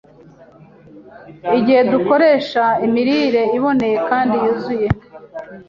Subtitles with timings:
[1.59, 4.87] igihe dukoresha imirire iboneye kandi yuzuye